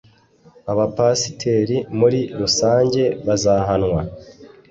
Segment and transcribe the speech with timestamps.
[0.71, 4.01] abapasiteri muri rusange bazahanwa